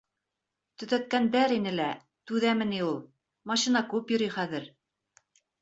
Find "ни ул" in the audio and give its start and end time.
2.71-2.99